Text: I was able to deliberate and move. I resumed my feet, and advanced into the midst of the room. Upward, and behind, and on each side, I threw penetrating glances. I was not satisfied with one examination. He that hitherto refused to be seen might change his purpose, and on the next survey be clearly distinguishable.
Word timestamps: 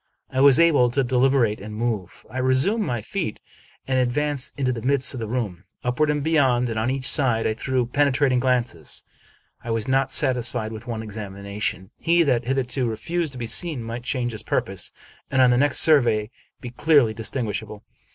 I 0.31 0.41
was 0.41 0.59
able 0.59 0.89
to 0.89 1.03
deliberate 1.03 1.61
and 1.61 1.75
move. 1.75 2.25
I 2.27 2.39
resumed 2.39 2.83
my 2.83 3.03
feet, 3.03 3.39
and 3.87 3.99
advanced 3.99 4.59
into 4.59 4.73
the 4.73 4.81
midst 4.81 5.13
of 5.13 5.19
the 5.19 5.27
room. 5.27 5.65
Upward, 5.83 6.09
and 6.09 6.23
behind, 6.23 6.69
and 6.69 6.79
on 6.79 6.89
each 6.89 7.07
side, 7.07 7.45
I 7.45 7.53
threw 7.53 7.85
penetrating 7.85 8.39
glances. 8.39 9.03
I 9.63 9.69
was 9.69 9.87
not 9.87 10.11
satisfied 10.11 10.71
with 10.71 10.87
one 10.87 11.03
examination. 11.03 11.91
He 12.01 12.23
that 12.23 12.45
hitherto 12.45 12.87
refused 12.87 13.33
to 13.33 13.37
be 13.37 13.45
seen 13.45 13.83
might 13.83 14.01
change 14.01 14.31
his 14.31 14.41
purpose, 14.41 14.91
and 15.29 15.39
on 15.39 15.51
the 15.51 15.57
next 15.59 15.77
survey 15.77 16.31
be 16.61 16.71
clearly 16.71 17.13
distinguishable. 17.13 17.83